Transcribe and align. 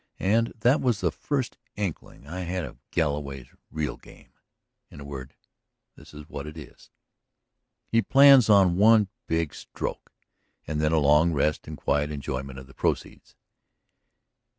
And 0.17 0.51
that 0.61 0.81
was 0.81 0.99
the 0.99 1.11
first 1.11 1.59
inkling 1.75 2.25
I 2.25 2.39
had 2.39 2.65
of 2.65 2.81
Galloway's 2.89 3.49
real 3.69 3.97
game. 3.97 4.33
In 4.89 4.99
a 4.99 5.03
word, 5.05 5.35
this 5.95 6.11
is 6.11 6.27
what 6.27 6.47
it 6.47 6.57
is: 6.57 6.89
"He 7.85 8.01
plans 8.01 8.49
on 8.49 8.77
one 8.77 9.09
big 9.27 9.53
stroke 9.53 10.11
and 10.65 10.81
then 10.81 10.91
a 10.91 10.97
long 10.97 11.33
rest 11.33 11.67
and 11.67 11.77
quiet 11.77 12.09
enjoyment 12.09 12.57
of 12.57 12.65
the 12.65 12.73
proceeds. 12.73 13.35